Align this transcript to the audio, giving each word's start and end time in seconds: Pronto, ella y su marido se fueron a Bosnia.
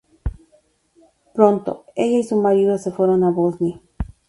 Pronto, 1.35 1.85
ella 1.95 2.17
y 2.17 2.23
su 2.23 2.41
marido 2.41 2.79
se 2.79 2.89
fueron 2.91 3.23
a 3.23 3.29
Bosnia. 3.29 3.79